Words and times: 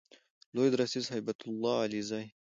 لوی 0.55 0.69
درستیز 0.73 1.05
هیبت 1.15 1.39
الله 1.47 1.77
علیزی 1.85 2.23